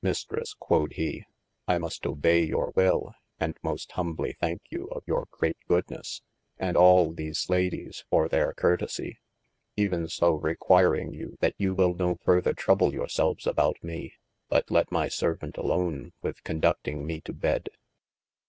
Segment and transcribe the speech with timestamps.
[0.00, 1.24] Mistresse (quod hee)
[1.66, 6.22] I must obeye your wil, and most humbly thanke you of your great goodnesse,
[6.56, 9.16] and all these Ladies for their curtesie.
[9.76, 14.12] Even so requiring you that you wyll no further trouble your selves about mee,
[14.48, 17.68] but let my Servaunt aloane with conducting mee to bed.